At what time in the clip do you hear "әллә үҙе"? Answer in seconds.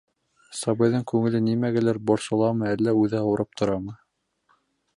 2.71-3.21